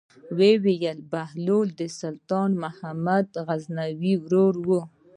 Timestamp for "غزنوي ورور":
3.47-4.55